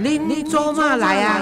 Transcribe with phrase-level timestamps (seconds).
[0.00, 1.40] 您您做嘛来啊？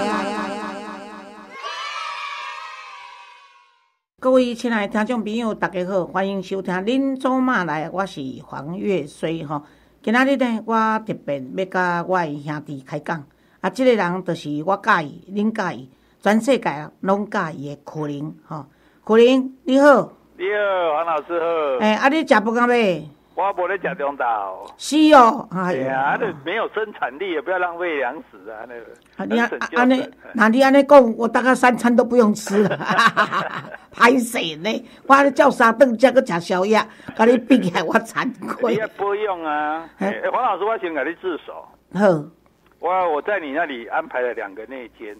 [4.19, 9.61] 各位亲爱的听众朋友，大家好，欢迎收听《您做嘛来》，我是黄月水吼。
[10.01, 10.75] 今仔日呢，我
[11.05, 13.23] 特别要甲我的兄弟开讲，
[13.61, 18.65] 啊，即个人就是我介意，恁介意，全世界啊拢介意的柯林吼。
[19.05, 21.45] 柯林你好，你好，黄老师好。
[21.79, 23.07] 诶、啊，你食不干未？
[23.37, 24.65] 我无咧食中岛。
[24.77, 28.85] 是哦，哎呀，啊，那没有生产力，也不要浪费粮食啊，那个。
[29.15, 32.69] 啊，你啊能省就安尼，那你安尼讲，我大概三餐都不用吃了，
[33.93, 34.85] 歹势呢！
[35.05, 36.83] 我安尼叫三顿才去食宵夜，
[37.15, 38.87] 甲你比起来我惭你愧也。
[38.97, 39.87] 不用啊。
[40.33, 41.63] 黄老师，我先给你自首。
[41.93, 42.07] 好，
[42.79, 45.15] 我我在你那里安排了两个内奸，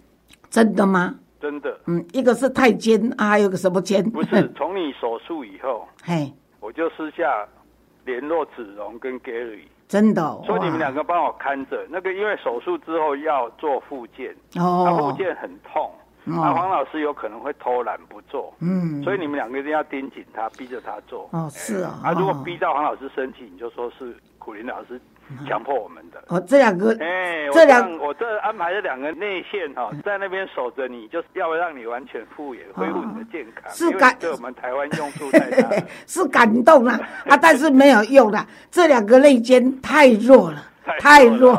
[0.50, 1.14] 真的吗？
[1.40, 4.02] 真的嗯，一个是太监，啊，还有个什么监？
[4.10, 7.46] 不是从你手术以后，嘿，我就私下
[8.08, 10.42] 联络子荣跟 Gary，真的哦。
[10.46, 15.92] 说你们两个个帮我看着那个，因为手术之后要做复健，他哦复，健很痛，
[16.24, 18.52] 哦啊，黄老师有可能会偷懒不做。
[18.60, 21.28] 嗯，所以你们两个一定要盯紧他，逼着他做。
[21.32, 24.98] 哦是啊啊，如果哦逼到黄老师生气，你就说是苦林老师
[25.48, 26.22] 强迫我们的。
[26.28, 33.72] 哦，这两个，哎，我这两我这安排这两个内线哈，在那边守着你，就是要让你完全复原，恢复你的健康。
[33.72, 35.70] 是感对我们台湾用处太大。
[36.06, 40.62] 是感动啦，啊，但是没有用啦， 这两个内奸太弱了。
[40.88, 41.54] 太太弱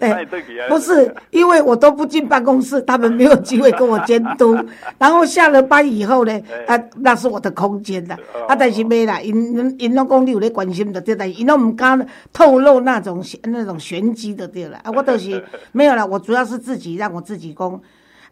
[0.00, 0.24] 哎
[0.68, 4.56] 不是因为我都不进办公室，他们没有机会跟我监督。
[4.98, 8.16] 然后下了班以后呢，啊，那是我的空间啦。
[8.32, 14.78] 哦啊，但是没啦，因因拢讲你有咧关心的对啦，因拢唔敢透露那种那种玄机的对了。
[14.84, 17.80] 啊，我都是 没有啦，我主要是自己让我自己讲。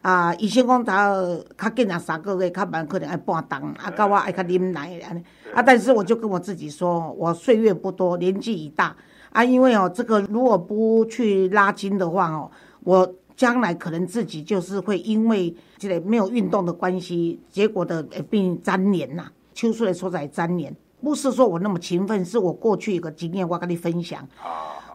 [0.01, 1.13] 啊，医生讲他
[1.57, 5.21] 较紧啊，三个月较慢可能爱半冬，啊，到我爱较啉奶的安尼。
[5.53, 8.95] 啊，但是我就跟我自己说，我岁月不多，年纪已大，
[9.31, 12.49] 啊，因为哦，这个如果不去拉筋的话哦，
[12.83, 20.75] 我将来可能自己就是会因为这个没有运动的关系，结果的会变粘连呐、秋水的所在粘连。
[21.01, 24.27] 不是说我那么勤奋，是我过去一个经验，我跟你分享。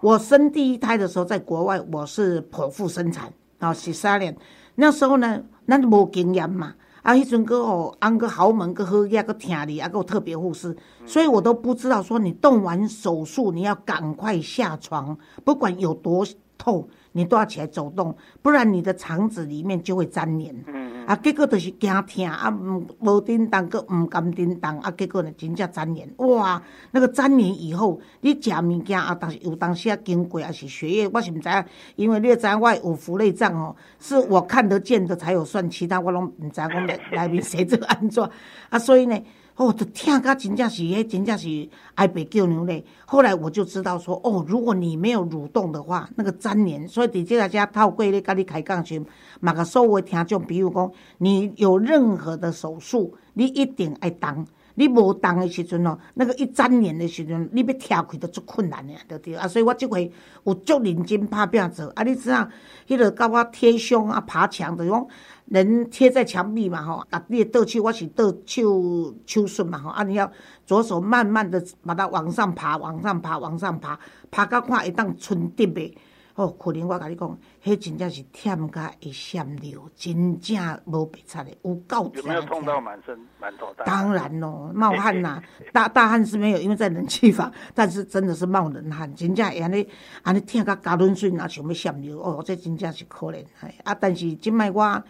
[0.02, 4.36] 我生第一胎的时候，在国外我是剖腹生产，啊，十三年。
[4.74, 16.26] 那时候呢，那无经验嘛，啊，迄阵个哦，安个豪门个好个个听你，啊，个有特别护士，所以我都不知道说你动完手术，你要赶快下床，不管有多
[16.56, 20.64] 痛，你都要起来走动，不然你的肠子里面就会粘连。
[20.66, 26.60] 嗯啊，结果就是惊疼啊，唔无叮当，佮唔敢叮当，啊，结果呢真正粘连，哇，
[26.90, 31.64] 那个粘连以后，你食物件啊，当时有当时啊经过，啊是血液，我是唔知影，
[31.96, 38.28] 因为你也知影我有腹内脏哦，是我看得见的才有算，其他我拢唔知我内内面写这个安怎，
[38.70, 39.22] 啊，所以呢。
[39.56, 42.84] 哦，就听甲真正是，迄真正是爱被叫牛嘞。
[43.06, 49.00] 后来我就知道说，哦，如果你没有蠕动的话，那个粘连，所以伫这个家透过咧，甲你开讲时，
[49.38, 54.44] 嘛个所有听众，比如讲，你有任何的手术，你一定爱动。
[54.76, 59.46] 你无动的时阵哦，那个一粘连的时阵，你要跳开都足困难的，对对啊。
[59.46, 60.10] 所以我即回
[60.44, 61.86] 有足认真拍拼做。
[61.94, 62.48] 啊，你知影，
[62.88, 65.06] 迄个甲我贴胸啊、爬墙，就是讲
[65.46, 70.30] 人贴在墙壁嘛吼，啊，你的倒手我是倒手手术嘛吼，啊，你要
[70.66, 73.98] 左手慢慢的把它往上爬、往上爬、往上爬，
[74.30, 75.96] 爬到看会当春滴的。
[76.34, 84.04] 哦，可能我甲你讲，迄真正是忝甲会闪流，真正无白擦的，有够有没有痛痛到满身满头大汗？
[84.04, 85.40] 当然咯，冒汗呐、
[85.72, 89.88] 大大汗是没有，因为在冷气房，但是真的是冒冷汗，真正会安尼
[90.22, 93.44] 安尼疼甲加润水，然后想要闪流，哦，这真正是可怜。
[93.60, 95.04] 哎啊，但是今麦我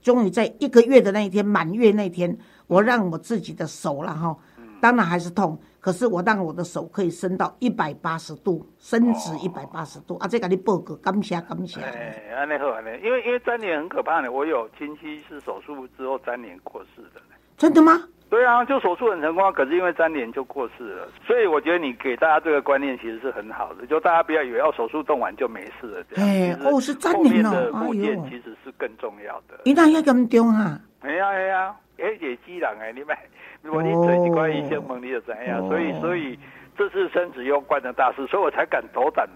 [0.00, 4.34] 终于在一个月的那一天，满月那一天，我让我自己的手了哈，
[4.80, 11.80] 当然还是痛，可是我让我的手可以伸到一百八十度，伸直一百八十度，啊，这给你报告，感谢感谢。
[11.80, 17.20] 哎，安尼好安尼，因为因为粘连很可怕的，我有亲戚是手术之后粘连过世的。
[17.56, 18.02] 真的吗？
[18.30, 21.08] 对啊，就手术很成功，可是因为粘连就过世了。
[21.26, 26.04] 所以我觉得你给大家这个观念其实是很好的，就大家不要以为要手术动完就没事了。
[26.16, 29.60] 哎哦是粘后面连哦哎的复健呦其实是更重要的。
[29.64, 30.80] 伊那遐严重啊？
[31.00, 31.89] 哎呀哎呀，哎也激
[32.60, 33.16] 人哎，你们
[33.62, 36.38] 如果你做一关医生问你就怎样，哦所以所以
[36.76, 39.28] 这次生死攸关的大事，所以我才敢斗胆。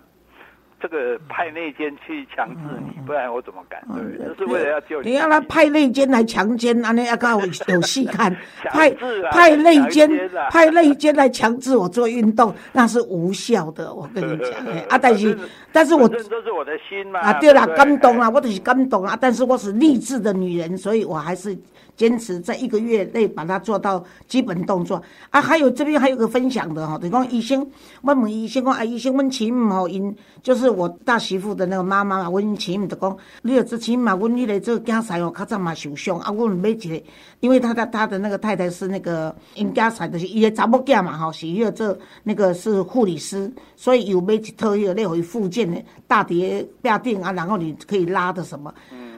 [0.85, 3.83] 这个派内奸去强制你，不然我怎么敢？
[3.95, 8.31] 对，这是为了要救你你要他派内奸来强奸，那你要搞有有戏看。
[8.63, 8.91] 强派
[9.33, 10.07] 派内奸
[10.51, 13.95] 派内奸来强制我做运动，那是无效的。
[13.95, 15.39] 我跟你讲， 哎啊，但是
[15.73, 17.21] 但是我这是我的心嘛。
[17.21, 19.17] 啊，对啦，不感动啦，我就是感动啊。
[19.19, 21.57] 但是我是励志的女人，所以我还是
[21.97, 25.41] 坚持在一个月内把它做到基本动作啊。
[25.41, 27.67] 还有这边还有个分享的哈，等于讲医生，
[28.03, 37.03] 我问医生讲，啊，医生，阮亲吼因就是我大媳妇的那个妈妈嘛，阮前面就讲，你之前嘛，阮迄个做囝婿哦，较早嘛受伤啊，阮买一个，
[37.41, 48.73] 因为他的他的那个太太是那个因囝婿，就是伊的查某囝嘛吼，是迄个做那个是护理师，所以有买一套迄个咧，互伊附件的大碟壁顶啊，然后你可以拉的什么。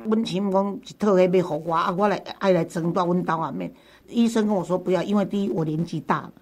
[0.04, 3.72] 阮前面讲一套迄要互我，啊，我来爱来争到阮兜外面。
[4.08, 6.32] 医生跟我说不要，因为第一我年纪大了。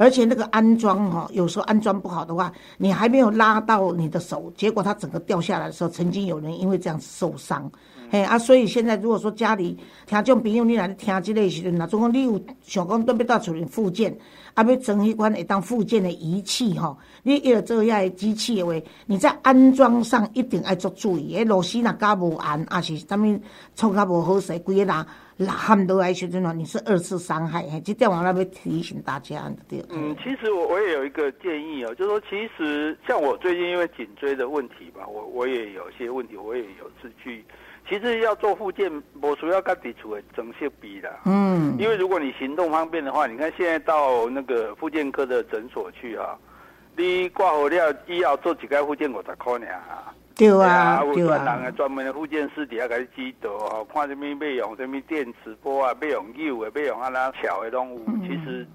[0.00, 7.70] 而且那个安装哈，有时候安装不好的话，你还没有拉到你的手，结果它整个掉下来的时候，曾经有人因为这样子受伤。
[8.10, 9.76] 嘿啊，所以现在如果说家里
[10.06, 14.16] 听众朋友你来听这类时阵，那总讲你有想讲准备到处理附件，
[14.54, 18.72] 啊，要装一款会当附件的仪器哈，你要做遐的机器的话，
[19.04, 23.38] 你在安装上一定要做注意，诶，螺丝若加无安，啊是啥物
[23.76, 25.06] 创较无好势，规个拉。
[25.46, 29.84] 喊都来时阵哦，你是二次伤害，这点我那边提醒大家对。
[29.90, 37.44] 嗯，其实我我也有一个建议哦，就是说，其实像我最近因为颈椎的问题吧，我我也有些问题，我也有次去，
[37.88, 38.90] 其实要做复健，
[39.20, 41.10] 我主要跟底处的整些比的。
[41.24, 46.36] 嗯，因为如果你行动方便的话，你看现在到那个复健科的诊所去啊，
[46.96, 50.12] 你挂好料医药做几个复健我才块呢啊。
[50.48, 58.28] 对啊，有专人的专门的附件师底下开始指导哦，看什么要用什么电磁波啊，要用 U 的，要用啊那巧的东西。
[58.28, 58.66] 其实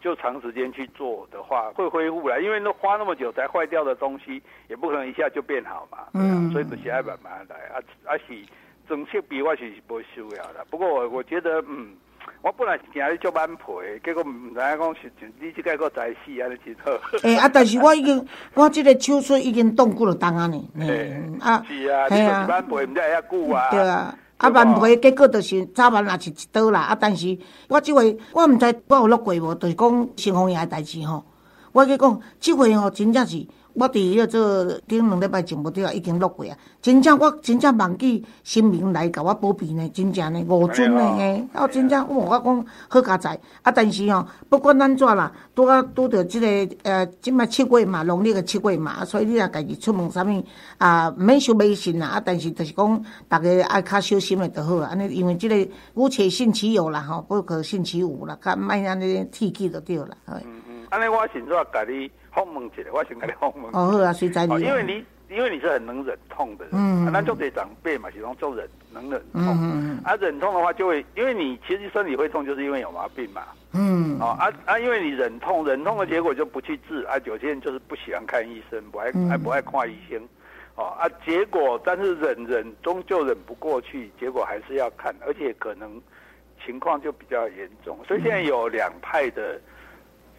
[0.00, 2.42] 就长时间去做的话，会恢复了。
[2.42, 5.98] 因为那花那么久才坏掉的东西，也不可能一下就变好嘛。
[6.12, 8.34] 嗯，所以就是爱慢慢来啊啊是
[8.88, 10.64] 整切比我是不需要的。
[10.70, 11.96] 不过我我觉得嗯。
[12.42, 13.64] 我本来是惊你做挽赔，
[14.04, 16.90] 结果唔知影讲是你即个个在死安尼真好。
[17.22, 17.48] 诶 啊！
[17.48, 20.70] 但是我已经， 我即个手术已经冻过了当啊呢。
[20.80, 23.70] 诶啊， 是啊，你就是挽赔，唔知遐久啊。
[23.70, 26.80] 对啊，啊万赔结果就是早晚也是一刀啦。
[26.80, 27.36] 啊，但是
[27.68, 31.24] 我即回我唔知我有录过无，就是讲新红爷代志吼。
[31.72, 33.46] 我去讲，即回吼真正是。
[33.74, 36.56] 我伫迄个做顶两礼拜前无对啊，已经录过啊。
[36.80, 41.44] 真正我真正忘记新民来甲我保庇呢，真正呢五尊呢嘿。
[41.52, 43.72] 啊，真正我我讲好佳哉啊！
[43.72, 50.44] 但是吼，不管安怎啦，拄啊拄着即个呃，即摆七月嘛，农历个七月嘛，所以你若家己出门啥物
[50.78, 52.22] 啊，毋免想迷信啦啊。
[52.24, 54.90] 但是就是讲，逐个爱较小心诶就好啊。
[54.92, 60.10] 安尼因为即个无且信其有啦吼，不可信其无啦，较莫安尼天气就对啦。
[60.26, 62.10] 嗯嗯，安尼我先做甲你。
[62.34, 63.66] 访问一下，我先跟你访问。
[63.66, 64.54] 哦，好啊，谁在你？
[64.62, 66.74] 因为你，因为你是很能忍痛的人。
[66.74, 67.08] 嗯。
[67.12, 69.40] 那就得长辈嘛，喜欢做忍，能忍痛。
[69.40, 73.42] 嗯嗯啊，忍痛的话就会，因为你其实身体会痛，就是因为有毛病嘛。
[73.72, 74.18] 嗯。
[74.18, 74.76] 哦啊啊！
[74.80, 77.14] 因为你忍痛，忍痛的结果就不去治啊。
[77.24, 80.20] 有些人就是不喜欢看医生，不爱爱不爱看医生。
[80.74, 86.02] 哦啊，结果但是忍忍终究忍不过去，结果还是要看，而且可能
[86.66, 87.96] 情况就比较严重。
[88.08, 89.60] 所以现在有两派的。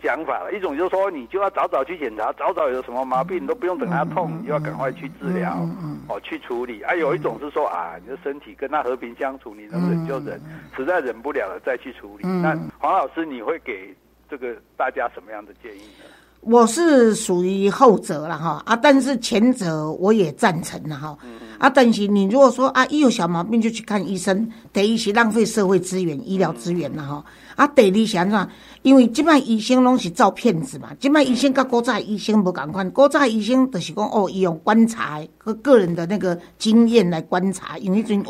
[0.06, 5.68] 想法了，一种就是说，你就要早早去检查，早早有什么毛病，你都不用等它痛，你就要赶快去治疗，
[6.08, 6.84] 哦，去处理。
[6.84, 10.40] 啊，有一种是说啊，你的身体跟他和平相处，你能忍就忍，
[10.78, 12.28] 实在忍不了了再去处理。
[12.28, 13.96] 那黄老师，你会给
[14.30, 16.06] 这个大家什么样的建议呢？
[16.42, 18.62] 我是属于后者了哈。
[18.68, 21.18] 啊，但是前者我也赞成了哈。
[21.58, 27.26] 啊，但是你如果说啊，一有小毛病就去看医生，等于是浪费社会资源、医疗资源了哈
[27.56, 28.50] 啊，第二是安怎？
[28.82, 38.24] 因为即摆医生拢是照骗子嘛，即摆医生甲古早医生无共款，古早医生就是讲哦，伊用观察个个人的那个经验来观察，因为迄阵医，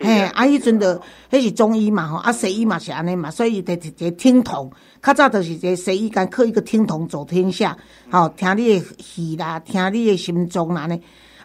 [0.00, 4.70] 嘿，啊，迄阵的迄是中医嘛吼，啊西医嘛是安尼嘛，所以得得听筒，
[5.02, 7.76] 较早就是个西医干刻一个听筒走天下，
[8.10, 8.84] 吼，听你的
[9.16, 10.98] 耳啦，听你的心脏啦呢，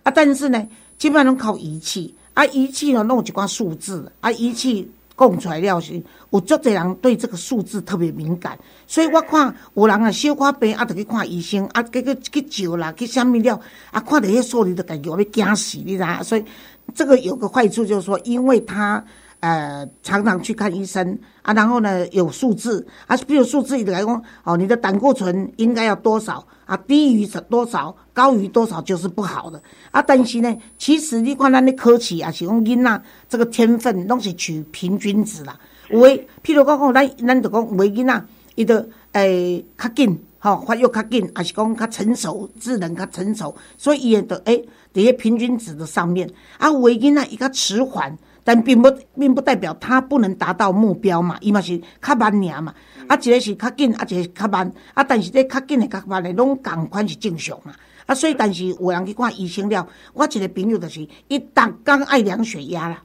[0.04, 4.92] 啊，但是呢，即摆拢靠仪器，啊，仪器呢弄一寡数字，啊，仪器。
[5.18, 8.56] 供出来了是，有足侪人对这个数字特别敏感，
[8.86, 13.60] 所以我看有人啊小可病啊，就去看医生啊，结果去照啦，去啥物了
[13.90, 16.04] 啊，看到迄数字就家己我要惊死，你知？
[16.24, 16.46] 所以
[16.94, 19.04] 这个有个坏处就是说，因为他
[19.40, 26.46] 呃常常去看医生啊，然后呢有数字啊，比如数字来讲，哦，你的胆固醇应该要多少？
[26.66, 29.62] 啊，低于多少，高于多少就是不好的。
[29.92, 35.58] 啊，但是呢，其实你看咱的科技啊，是讲囡仔这个天分拢是取平均值啦。
[35.90, 38.26] 有诶，譬如讲讲，咱咱就讲有诶囡仔，
[38.56, 46.30] 伊就诶较紧，吼发育较紧，还是讲较成熟，智能较成熟，所以伊诶就诶伫个平均值的上面。
[46.58, 48.18] 啊，有诶囡仔伊较迟缓。
[48.48, 48.90] 但并不
[49.20, 52.74] 并不代表他不能达到目标嘛，伊嘛是较慢尔嘛，
[53.06, 57.74] 啊一个是较紧，啊一个是较慢，啊但是这较紧的较慢的拢共款是正常嘛，
[58.06, 63.04] 啊所以但是有人去看医生了，我一个朋友就是伊逐工爱量血压啦，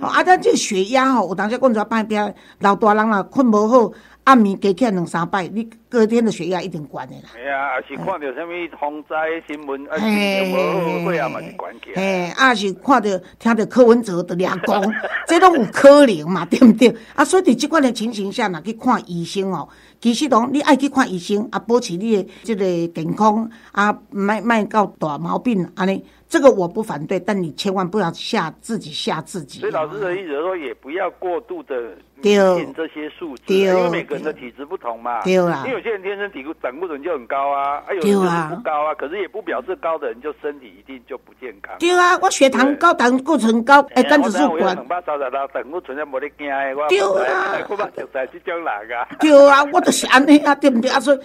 [0.00, 3.92] 哦啊咱这血压吼，有当时讲遮歹边老大人啦困无好，
[4.28, 7.30] 暗暝加起来两三摆，你隔天的血压一定高的啦。
[7.32, 9.16] 系啊，也是看到什么风灾
[9.48, 12.02] 新闻，啊，心情无好，血压嘛是高起来。
[12.02, 13.08] 嘿，啊是看到
[13.38, 14.94] 听到柯文哲的俩讲，
[15.26, 16.94] 这拢有可能嘛，对不对？
[17.14, 19.66] 啊，所以伫即款的情形下，若去看医生哦，
[19.98, 26.04] 其实讲你爱去看医生，啊，保持你的即个健康，啊，卖卖到大毛病安尼。
[26.28, 29.60] 这个我不反对，但你千万不要吓自己吓自己。
[29.60, 35.22] 所以老师的意思说，也不要过度的迷信这些数字，因为每个人的体质不同嘛。
[35.22, 35.62] 对啦。
[35.66, 41.76] 因为有些人天生体骨胆固醇就很高啊，啊有些人不高啊，可是也不表示高的人就身体一定就不健康。
[41.78, 44.56] 对啊，我血糖高，胆固醇高，哎，肝指数高。
[44.56, 49.08] 两百三十六，胆固醇也无得惊的，我对啊，我嘛就在这种人啊。
[49.20, 51.00] 对啊，我就是安尼啊，对不对啊？
[51.00, 51.18] 所以。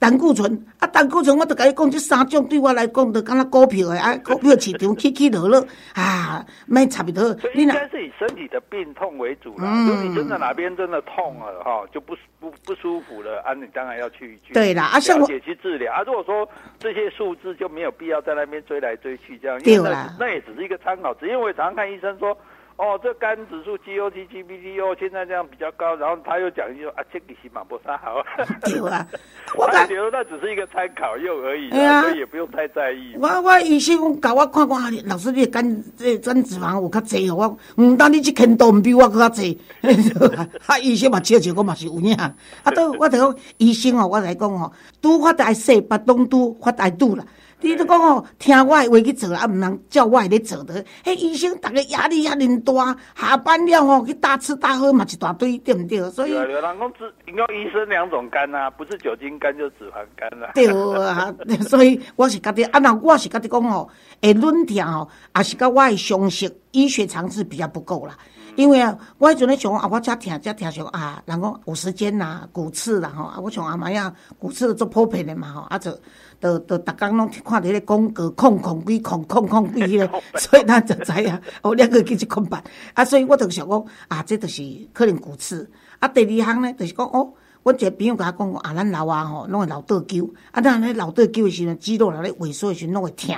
[0.00, 5.62] 胆固醇啊，胆固醇，我都甲你讲，这三种对我来讲，都敢若股票的啊，股 票市场起起落落
[5.94, 7.22] 啊，卖差不多。
[7.34, 9.84] 所以应该是以身体的病痛为主啦。
[9.86, 16.02] 如果你真的哪边真的痛了哈，就不不不舒服了啊，你当然要去去对啦，啊，像我去治疗啊。
[16.06, 21.12] 如果说这些数字就没有必要在那边追来追去这样，对啦，那也只是一个参考。
[21.14, 22.34] 只因为我常常看医生说。
[22.80, 28.24] 哦，这肝指数 G O T G P T O，现在这样比较高，然后他又讲一句说啊，这个是马波沙好。
[28.64, 29.06] 对啊，
[29.54, 33.14] 我感觉那只是一个参考用而已，所以也不用太在意。
[33.20, 39.60] 我我医生教我看看，老师你的肝这肝脂肪有较济哦，我唔当你这肯度唔比我较济。
[40.66, 42.14] 啊，医生嘛笑笑，我嘛是有影。
[42.14, 42.34] 啊，
[42.74, 44.72] 都我讲医生哦，我来讲哦，
[45.02, 47.22] 拄发大细，不当拄发大肚啦。
[47.60, 50.82] 你都讲哦，听我的话去做啊，毋能照我咧做的。
[51.04, 56.10] 迄医生逐个压力遐尼大，下班了吼去大吃大喝嘛一大堆，对毋对？
[56.10, 60.50] 所以，有人讲脂，应该医生两种肝啊，不是酒精肝就是脂肪肝啦。
[60.54, 60.66] 对
[61.04, 61.34] 啊，
[61.68, 63.88] 所以我是觉得啊，那我是觉得讲哦，
[64.22, 68.16] 会论调吼，也是甲我的常识、医学常识比较不够啦。
[68.60, 75.96] 因为啊，我迄阵咧想啊，我遮听遮听想啊，人讲五十肩呐、骨刺啦吼，啊，我像阿妈呀，骨刺做普遍的嘛吼，啊就。
[76.40, 82.64] 就就逐工拢看着迄个广告，空空几空空空几迄个， 所以咱就知影，哦，两个去一空白。
[82.94, 84.62] 啊，所以我就想讲，啊，这就是
[84.94, 85.70] 可能骨刺。
[85.98, 87.30] 啊，第二项呢，就是讲，哦，
[87.62, 93.36] 阮一个朋友甲我讲，啊，咱老啊吼，拢会老倒灸，啊，咱咧老倒灸的时阵，肌肉咧萎缩的时阵，拢会疼。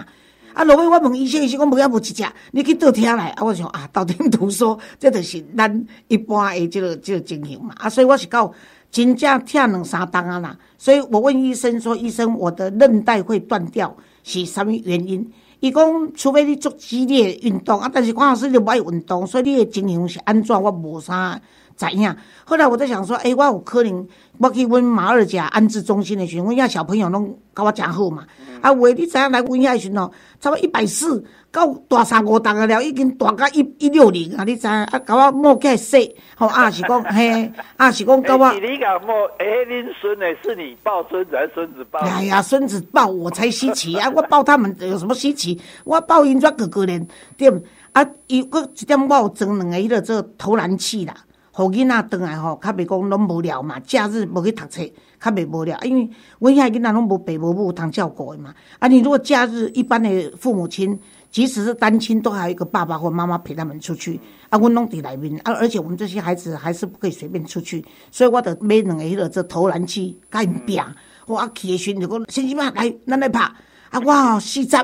[0.55, 3.29] 啊，落尾我问医生，医生讲无遐无一只，你去倒听来。
[3.31, 7.75] 啊，我想啊，道听途说， 这就是咱一般的即个即个情形嘛。
[7.79, 8.53] 啊，所以我是到。
[8.91, 15.27] 真正疼两三当啊啦，所以我问医生说：“医生，我的韧带会断掉，是什么原因？”
[15.61, 15.83] 伊讲
[16.15, 20.63] ：“除非你做激烈运动啊，但是关老师你不爱运动，所以你的情形是安怎？
[20.63, 21.41] 我无啥
[21.77, 22.15] 知影。”
[22.45, 24.07] 后来我在想说：“诶，我有可能
[24.39, 28.25] 我去问马二甲安置中心的时候，阮遐小朋友拢甲我讲好嘛。
[28.61, 30.11] 啊，喂，你知影来问遐时哦，
[30.41, 34.43] 差不多一百四。”到大三五档个了，已经大到一一六零啊！
[34.43, 34.87] 你知啊？
[35.07, 38.51] 甲我摸起来说，吼 啊是讲嘿，啊是讲甲我。
[38.55, 40.25] 你讲摸，哎，恁孙呢？
[40.43, 42.01] 是你抱孙子还是孙子抱？
[42.01, 44.11] 哎呀，孙子抱我才稀奇啊！
[44.17, 45.61] 我抱他们有什么稀奇？
[45.85, 46.99] 我抱因怎个个呢？
[47.37, 47.53] 对
[47.93, 51.15] 啊，伊个一点我有装两个迄个做投篮器啦，
[51.53, 53.79] 互囡仔倒来吼，较袂讲拢无聊嘛。
[53.81, 54.83] 假日无去读册，
[55.21, 56.11] 较袂无聊，因为
[56.55, 58.55] 阮遐囡仔拢无爸无母通照顾的嘛。
[58.79, 60.99] 啊，你如果假日一般的父母亲。
[61.33, 64.21] 即使是单亲，都还有一个爸爸或妈妈陪他们出去。
[64.51, 70.79] 啊，我拢伫内面，啊，而且我们这些孩子还是不可以随便出去，所以我得买两个迄个这投篮器，甲因拼。
[71.25, 73.41] 我啊去的时阵就讲，先生们来，咱来拍。
[73.89, 74.77] 啊，我四十。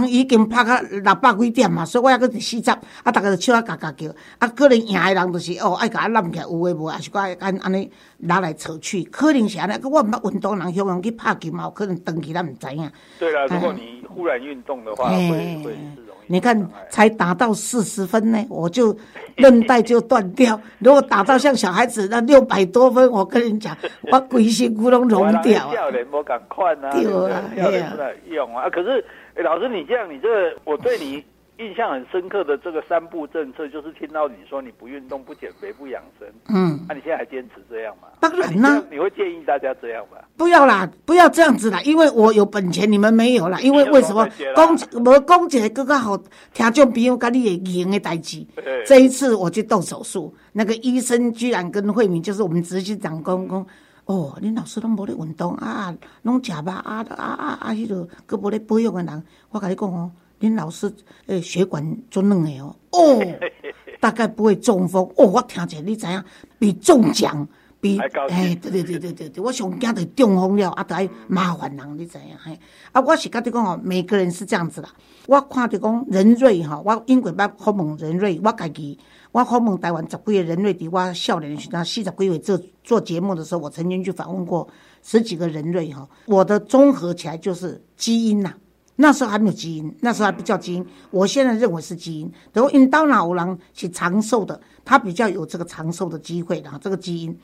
[0.00, 4.08] 人已经拍到六百几点嘛，所以我还搁四十，啊，逐个就笑啊，嘎嘎叫，
[4.38, 12.90] 啊，可能赢的人就是哦，爱甲我揽起来有诶无，还是爱安安尼拉来扯去，可能是安尼，我毋捌运动人向用去拍球嘛，有可能长期咱毋知影。
[13.18, 15.28] 对啦，如果你忽然运动的话，会
[15.62, 16.26] 会是容易。
[16.26, 18.96] 你看，才打到四十分呢，我就
[19.36, 20.58] 韧带就断掉。
[20.80, 23.76] 如果打到像小孩子那六百多分，我跟你讲，
[24.10, 25.70] 我规身骨拢融掉。
[25.72, 27.90] 教练无共款啊，对啊，
[28.30, 29.04] 用啊，可是。
[29.36, 31.22] 哎，老师，你这样，你这个我对你
[31.58, 38.08] 印象很深刻的这个三步政策，就是听到你说你不运动、不减肥、不养生，嗯，那你现在还坚持这样吗？
[38.20, 40.18] 当然啦，你会建议大家这样吗？
[40.36, 43.60] 不要啦，不要这样子啦，因为我有本钱，你们没有啦。
[43.60, 44.28] 因为为什么？
[44.54, 46.16] 公我公姐更加好，
[46.52, 48.44] 听众朋友跟你也赢的代志。
[48.86, 53.64] 这一次我去动手术，那个医生居然跟慧敏，就是我们直系长公公。
[54.06, 57.72] 哦，恁老师拢无咧运动啊，拢食肉啊啊啊啊！
[57.72, 60.92] 迄个佫无咧保养的人，我甲你讲哦，恁老师
[61.26, 63.22] 诶血管足软诶哦，哦，
[64.00, 65.26] 大概不会中风哦。
[65.26, 66.22] 我听者你知影，
[66.58, 67.48] 比中奖、
[67.80, 72.58] 比哎，对对对对对对，我上惊着中风了，啊，得麻烦人，你知影嘿？
[72.92, 74.90] 啊，我是甲你讲哦，每个人是这样子啦。
[75.26, 78.98] 我看着讲任瑞吼，我英国捌访问任瑞，我家己
[79.34, 84.68] 我访问台湾十几个人瑞，伫我少年时，那四十几岁做做节目的时候，我曾经去访问过
[85.02, 86.08] 十几个人类哈。
[86.26, 88.54] 我的综合起来就是基因呐。
[88.94, 90.86] 那时候还没有基因，那时候还不叫基因。
[91.10, 92.32] 我现在认为是基因。
[92.52, 97.36] 然后因刀脑人是长寿的，他比较有这个长寿的机会的这个基因。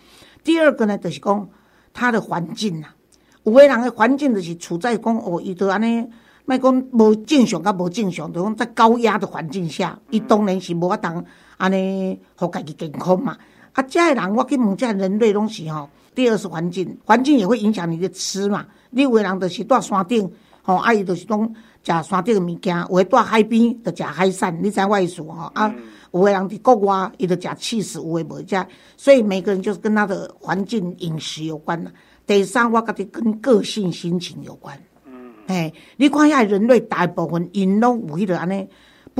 [0.44, 1.48] 第二个呢，就是讲
[1.92, 2.86] 他的环境呐。
[3.42, 6.06] 有的人的环境就是处在讲哦，伊都安尼，
[6.44, 11.24] 莫讲无正常甲无正常，就讲在高压的环境下，伊当然是无法当
[11.60, 13.36] 安尼互家己健康嘛。
[13.72, 15.88] 啊，遮的人我去问遮人类拢是吼。
[16.14, 18.66] 第二是环境，环境也会影响你的吃嘛。
[18.90, 20.28] 你有的人就是住山顶。
[20.62, 21.46] 吼，啊伊就是拢
[21.82, 25.50] 食山顶的物件，有诶住海边就食海产，你知我意思吼？
[25.54, 25.74] 啊，
[26.12, 31.90] 有的人伫国外，伊就食气死，有诶无食，所以每个人就是跟他的环境饮食有关啦。
[32.26, 34.78] 第三，我觉得跟个性心情有关。
[35.06, 38.68] 嗯，嘿，你看下人类大部分因拢有迄个安尼，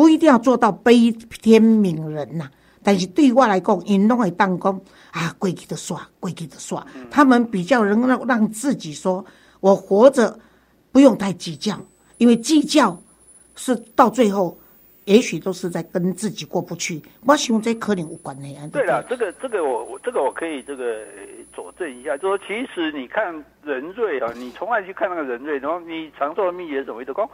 [0.00, 2.48] 不一定要做到悲天悯人呐。
[2.82, 4.80] 但是对我来讲，因拢会当讲
[5.10, 6.86] 啊，过去的耍，过去的耍。
[7.10, 9.22] 他们比较能让让自己说，
[9.60, 10.40] 我活着。
[10.92, 11.78] 不用太计较，
[12.18, 13.00] 因为计较
[13.54, 14.58] 是到最后，
[15.04, 17.00] 也许都是在跟自己过不去。
[17.24, 18.68] 我希望这可能无关的呀。
[18.72, 21.04] 对了，这个这个我我这个我可以这个
[21.52, 27.30] 佐证一下，就说其实你看人瑞啊，你从来去看那个人瑞，然后你长寿的秘诀怎么一直讲？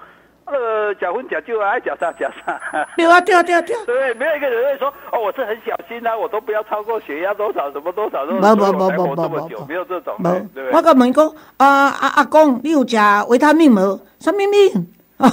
[0.47, 2.59] 呃，假婚假就啊，爱假啥假啥。
[2.97, 3.81] 对啊，对啊，对啊，对啊。
[3.85, 10.15] 对，没有一个人会说哦，我是很小心啊，我都不要超过血压多少，什么多少，都不不不不不不，没有这种。
[10.55, 11.27] 对我甲问讲，
[11.57, 12.97] 啊阿阿公，你有食
[13.29, 14.01] 维他命无？
[14.21, 14.87] 什么命？
[15.19, 15.29] 啊，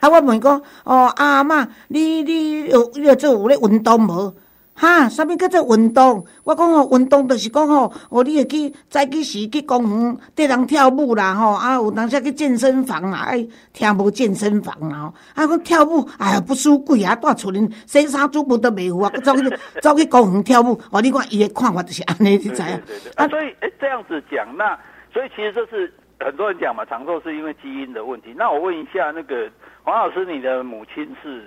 [0.00, 4.32] 啊，我问讲，哦阿妈，你你有你做有咧运动无？
[4.78, 6.22] 哈，啥物叫做运动？
[6.44, 22.82] 我讲吼，运动就是讲吼，哦，你会去早起时去公园缀人跳舞啦，吼，啊，有当时去健身房啦，哎听无健身房啦，吼，啊，讲跳舞，哎呀，不输贵啊，带厝恁洗衫煮不得袂赴啊，走去 走去公园跳舞，哦，你看伊的看法就是安尼，你知影？
[23.14, 24.78] 啊，所以诶，这样子讲，那
[25.10, 25.90] 所以其实这是
[26.20, 28.34] 很多人讲嘛，长寿是因为基因的问题。
[28.36, 29.48] 那我问一下，那个
[29.82, 31.42] 黄老师，你的母亲是？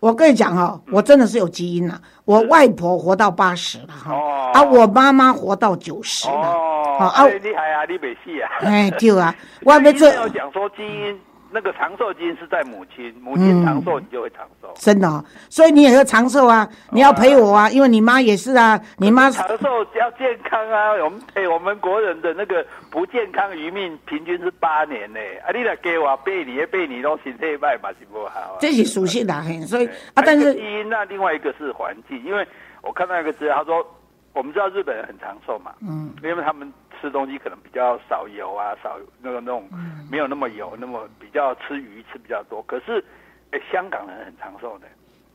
[0.00, 1.98] 我跟你讲哈，我真的是有基因呐。
[2.24, 4.14] 我外婆活到八十了哈，
[4.52, 6.34] 啊，我妈妈活到九十了。
[6.34, 8.50] 哦，啊，厉害啊，你没戏啊。
[8.60, 9.34] 哎，对啊，
[9.64, 11.18] 外面这要讲说基因。
[11.50, 14.72] 那个长寿基因是在母亲，母亲长寿，你就会长寿。
[14.76, 16.68] 真的，所以你也要长寿啊！
[16.90, 20.92] 你要陪我啊，因为你妈也是啊，你妈长寿要健康啊。
[21.02, 25.18] 我们陪我们国人的那个不健康余命平均是八年呢。
[25.46, 28.58] 啊，你来给我背你，背你都身体败嘛是不好。
[28.60, 32.46] 这是属性的，所以啊，但是基因那另外一个是环境，因为
[32.82, 33.86] 我看到一个资料，他说
[34.34, 36.72] 我们知道日本人很长寿嘛，嗯，因为他们。
[37.00, 39.68] 吃东西可能比较少油啊，少那个那种
[40.10, 42.62] 没有那么油，那么比较吃鱼吃比较多。
[42.62, 43.04] 可是，
[43.52, 44.86] 哎，香港人很长寿的。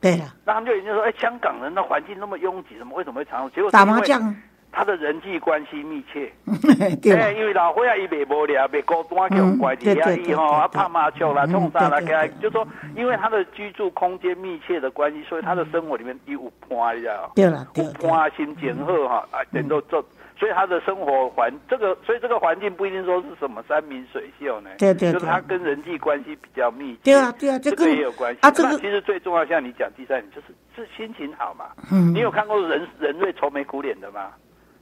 [0.02, 0.34] 对呀。
[0.46, 3.50] 那他们就研究说，哎，香港人的环境那么拥挤，怎么为什么会长寿？
[3.56, 4.36] 结果打麻将。
[4.76, 6.34] 他的人际关系密切。
[7.00, 7.36] 对。
[7.38, 17.86] 因为老伙仔伊袂无聊，袂孤单，叫怪伫遐伊吼啊拍麻将啦，冲啥啦，给就说，因为他的居住空间密切的关系，所以他的生活里面有伴，你知道对了，对。
[18.10, 20.04] 伴心情好哈，啊，人都做。
[20.38, 24.70] 所以他的生活环这个，所以这个环境不一定说是什么山明水秀呢？
[24.78, 27.00] 对对，就是他跟人际关系比较密切。
[27.04, 28.52] 对啊对啊，这个也有关系啊。
[28.52, 31.66] 这个其实最重要，像你讲第三点，就是是心情好嘛。
[31.92, 32.14] 嗯。
[32.14, 34.32] 你有看过人人类愁眉苦脸的吗？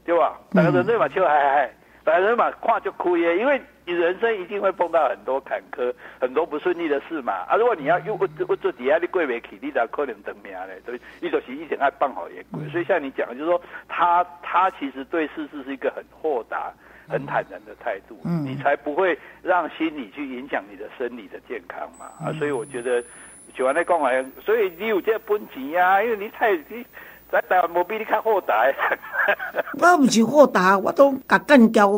[0.06, 0.40] 对吧？
[0.52, 1.74] 那个人类嘛，就嗨嗨嗨。
[2.04, 7.34] 反正嘛，看就哭耶，因为你人生一定会碰到很多坎坷、很多不顺利的事嘛。
[7.50, 10.80] 啊，如果你要又我我做底下的贵为起，你咋可能等命嘞？
[10.86, 12.68] 所以一就是一点爱办好也贵。
[12.70, 16.72] 所以像你讲，就是说他他其实对世事是一个很豁达、
[17.08, 22.06] 很坦然的态度，嗯你才不会让心理去影响你的生理的健康嘛。
[22.24, 23.04] 啊，所以我觉得
[23.56, 26.86] 喜欢那讲完，所以你有这本钱呀，因为你太你。
[27.32, 28.66] 在台湾无比你较豁达，
[29.80, 31.90] 我唔是豁达，我都甲干交，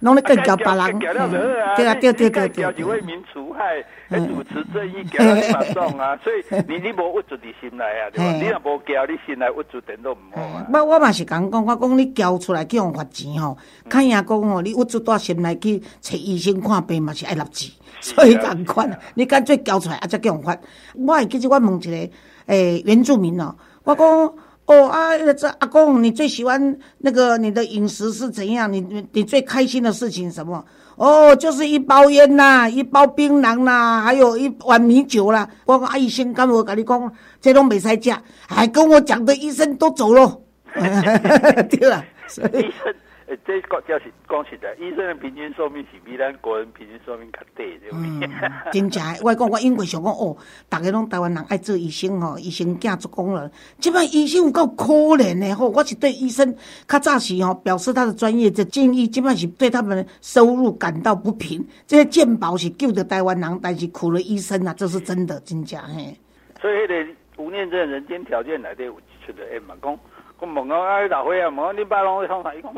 [0.00, 0.98] 拢咧干交别人。
[0.98, 2.84] 对啊，对对对对。
[2.84, 6.18] 为民除害，主持正义，交你马送啊！
[6.24, 8.32] 所以你你无握住你心内啊，对吧？
[8.40, 10.66] 你若无交，你心内握住点都唔好啊。
[10.72, 13.58] 我我嘛是讲讲，我讲你交出来去用罚钱吼，
[13.90, 17.70] 看人讲吼，你握住到心内去找医生看病嘛是爱立钱，
[18.00, 20.56] 所以赶快，你干脆交出来啊，再叫人罚。
[20.94, 22.10] 我其实我问一个
[22.46, 24.34] 诶原住民哦，我讲。
[24.68, 28.70] 哦啊，这阿公，你最喜欢那个你的饮食是怎样？
[28.70, 30.62] 你你你最开心的事情什么？
[30.96, 35.48] 哦，就是一包烟呐，一包槟榔啦，还有一碗米酒啦。
[35.64, 40.38] 我阿姨先跟我跟你讲，这都没在家，还跟我讲的医生都走了，
[41.70, 42.04] 对了。
[42.52, 42.94] 医生。
[43.28, 48.26] 诶，这个就是讲实在，医生的平均寿命是比咱国人平均寿命较低，对不对？
[48.72, 50.34] 真正，我讲我因为想讲哦，
[50.70, 55.68] 大家拢台湾人爱做医生哦，医生囝做工人，即摆医生有够可怜的吼。
[55.68, 61.62] 我是对医生较早时吼表示他的专业的建议，即摆是对他们收入感到不平。
[61.86, 66.16] 这些健保是救的台湾人，但是苦了医生啊，这是真的，真假嘿。
[66.62, 68.92] 所以迄个吴念真人间条件内底有
[69.26, 69.98] 出的诶嘛，讲
[70.40, 72.54] 讲问讲啊，老伙啊，问讲恁爸拢会创啥？
[72.54, 72.72] 伊讲。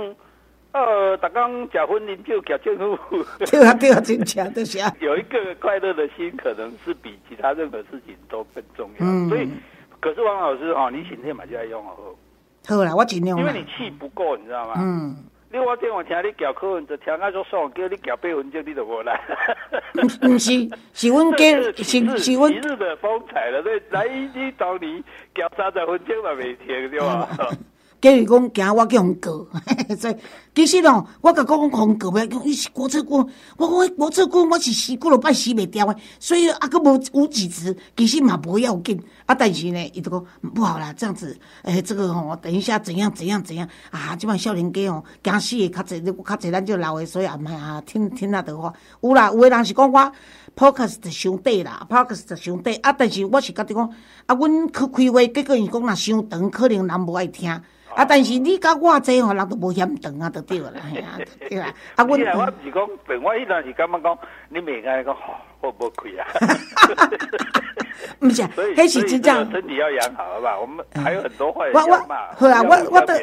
[0.73, 4.93] 呃，大刚结婚啉酒搞政府， 对啊对啊，真强的是啊。
[5.01, 9.07] 有一个快乐的心，可能是比其他任何事情都更重要。
[9.07, 9.49] 嗯，所以，
[10.01, 11.97] 可是王老师哦，你今天嘛就要用好。
[12.67, 13.37] 好啦，我尽量。
[13.39, 14.75] 因为你气不够，你知道吗？
[14.79, 15.17] 嗯。
[15.53, 19.21] 你我电话听你教课文，就听啊就爽，叫你教八分钟，你就无来。
[20.21, 20.53] 不是，
[20.95, 21.53] 是阮给
[21.83, 21.83] 是
[22.19, 22.53] 是阮。
[22.53, 25.03] 一日的风采了，对，来你当年
[25.35, 27.29] 教三十分钟嘛未听对吧？
[28.01, 29.47] 假如讲惊我叫人告，
[29.99, 30.17] 所以
[30.55, 33.25] 其实哦，我甲讲讲告袂，伊是国策官，
[33.59, 43.69] 我讲国策官，我是死过了拜死袂掉诶，所以啊，佫无无几值，其实嘛无要紧，啊，但是呢，伊就讲不好啦，这样子，诶，这个吼，等一下怎样怎样怎样。
[43.91, 50.13] 啊，即摆少年家吼，惊死的较济，较济咱就老诶，所以也毋啊听听他的话，有啦，有诶人是讲我
[50.57, 53.89] podcast 伤短啦，podcast 伤短，啊，但是我是觉得讲，
[54.25, 57.61] 啊，阮去开会，结果伊讲若伤长，可能人无爱听。
[57.97, 58.05] 啊！
[58.05, 61.67] 但是你甲我这吼，人都无嫌长啊，就对啦，系啊，对啦。
[61.97, 62.25] 啊， 我我不是
[62.73, 62.89] 讲，
[63.23, 66.27] 我迄段时感觉讲，你未该讲好，好不亏啊？
[68.19, 68.43] 不是，
[68.77, 70.59] 迄是真正身体要养好，好吧？
[70.61, 73.15] 我们还有很多坏人要骂，好啊，我我都。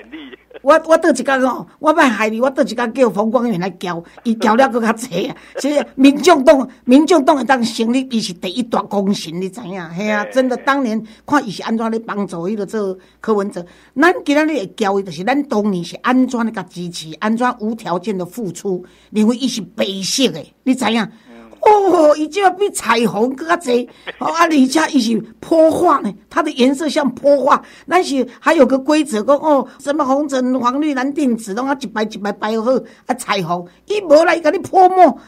[0.64, 5.36] 我我倒一工哦，我卖害你，我倒一工叫冯光远来教，伊教了搁较济啊。
[5.60, 9.90] 其实民众党，民众党会当成立，伊是第一大功臣，你知影？
[9.92, 13.64] 嘿啊，真的，当年看伊是安怎咧帮助伊个做柯文哲。
[13.96, 21.08] 咱今仔日会教伊，就是咱当年是安怎咧甲支持，安怎无条件的付出，认为伊是白色的，你知影？
[21.62, 23.88] 哦，伊就要比彩虹更加侪
[24.20, 32.72] 哦，啊，而且伊是泼画呢，它的颜色像泼画，但是还有个规则，讲哦，什么红橙黄绿蓝靛紫，拢啊一排一排排好
[33.06, 35.20] 啊彩虹，伊无来甲你泼墨，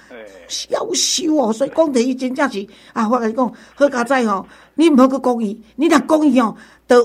[0.50, 6.56] 夭寿哦，所以讲第一真正是啊，我甲你讲，好佳仔吼，你毋好去讲伊，你若讲伊哦，
[6.88, 7.04] 都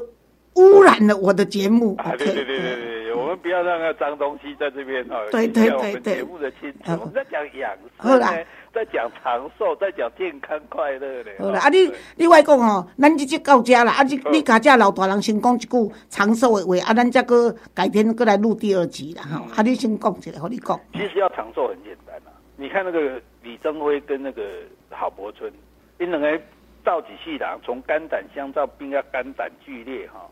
[0.55, 1.97] 污染了我的节目。
[2.19, 3.04] 对对对对对，
[3.35, 8.27] 们不要让那脏东西在这边哦，对对对对，节目的清楚，我们在讲养生呢。
[8.73, 11.37] 在讲长寿，在讲健康快乐咧。
[11.39, 19.45] 好啦，啊你你外讲吼，咱即只到遮啦，啊你你家遮老大人先讲一句长寿的话，啊咱再个改天过来录第二集啦，吼。
[19.55, 20.81] 啊你先讲一个，好你讲。
[20.93, 24.43] 其实要长寿很简单啊，你看那个李登辉跟那个
[24.91, 25.53] 郝柏村，
[26.01, 26.41] 因两个
[26.83, 30.29] 斗几世人，从肝胆相照变到肝胆俱裂哈，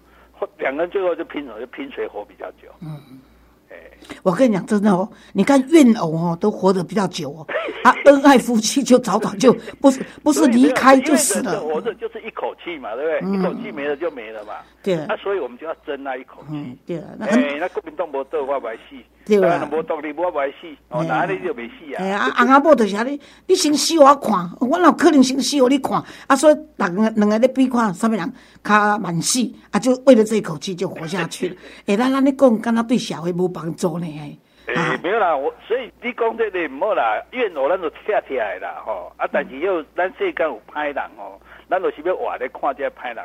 [0.59, 1.61] 两个人最后就拼什么？
[1.61, 2.69] 就拼谁活比较久。
[2.81, 3.21] 嗯。
[4.23, 7.47] 我跟你讲，真的哦，你看怨偶哦，都活得比较久哦。
[7.85, 11.61] 啊，恩爱夫妻就早早就不是不是离开就死了。
[11.61, 13.39] 活着就是一口气嘛，对不对？
[13.39, 14.55] 一口气没了就没了嘛。
[14.83, 14.97] 对。
[15.07, 16.79] 啊，所以我们就要争那一口气。
[16.87, 16.99] 对。
[17.21, 18.97] 哎，那国民党不斗，我不会死。
[19.25, 19.69] 对啊。
[19.71, 20.67] 无独立，我不会死。
[20.89, 21.99] 哦，那你就没死啊。
[21.99, 26.03] 哎啊，阿阿伯就是安尼，你先死我看，我哪可能先死互你看？
[26.27, 28.33] 啊，所以两个两个咧比看，什么人
[28.63, 31.57] 较慢死，啊，就为了这一口气就活下去了。
[31.87, 34.07] 哎，那那你讲，敢若对社会无帮助呢？
[34.67, 39.29] 诶，没有啦，我所以你讲这个唔好啦，怨我咱就拆起来啦，吼啊！
[39.33, 43.25] 但是要咱世间有歹人吼，咱就是要活咧看这歹人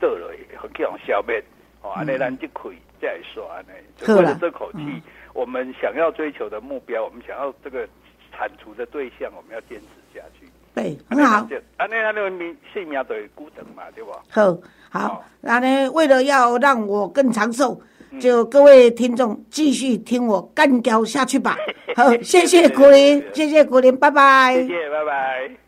[0.00, 0.46] 倒落去，
[0.76, 1.42] 去用消灭，
[1.82, 5.02] 哦，安尼咱就可以再说安尼，就为了这口气，
[5.38, 7.88] 我们想要追求的目标，我们想要这个
[8.32, 10.48] 铲除的对象，我们要坚持下去。
[10.74, 11.46] 对，很好。
[11.76, 14.10] 安尼安尼命性命对孤等嘛，对不？
[14.28, 14.58] 好，
[14.90, 17.80] 好，那呢，为了要让我更长寿。
[18.18, 21.56] 就各位听众继续听我干掉下去吧。
[21.94, 24.54] 好， 谢谢古林，谢谢古林，拜拜。
[24.56, 25.67] 谢谢，拜拜。